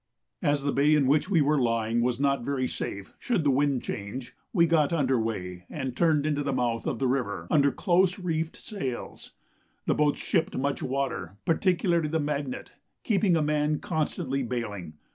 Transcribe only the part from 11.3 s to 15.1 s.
particularly the Magnet, keeping a man constantly baling.